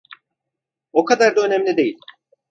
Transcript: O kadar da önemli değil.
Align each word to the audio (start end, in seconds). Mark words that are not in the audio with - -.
O 0.93 1.05
kadar 1.05 1.35
da 1.35 1.41
önemli 1.41 1.77
değil. 1.77 1.99